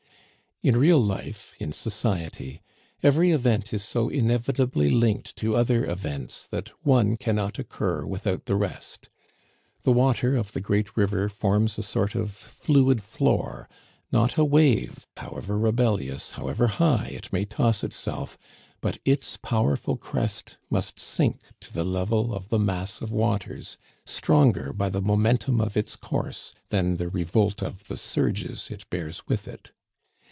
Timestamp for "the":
8.45-8.55, 9.81-9.91, 10.51-10.61, 21.73-21.83, 22.49-22.59, 24.89-25.01, 26.97-27.09, 27.87-27.97